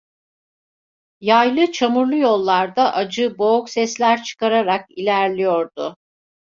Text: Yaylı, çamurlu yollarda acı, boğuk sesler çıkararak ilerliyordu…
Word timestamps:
Yaylı, 1.21 1.71
çamurlu 1.71 2.15
yollarda 2.17 2.93
acı, 2.93 3.37
boğuk 3.37 3.69
sesler 3.69 4.23
çıkararak 4.23 4.85
ilerliyordu… 4.89 5.97